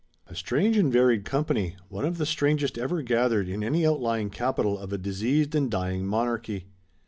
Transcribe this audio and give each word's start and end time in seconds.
A 0.25 0.33
strange 0.33 0.77
and 0.77 0.91
varied 0.91 1.25
company, 1.25 1.75
one 1.89 2.05
of 2.05 2.17
the 2.17 2.25
strangest 2.25 2.75
ever 2.79 3.03
gathered 3.03 3.47
in 3.47 3.63
any 3.63 3.85
outlying 3.85 4.31
capital 4.31 4.79
of 4.79 4.91
a 4.91 4.97
diseased 4.97 5.53
and 5.53 5.69
dying 5.69 6.07
monarchy. 6.07 6.65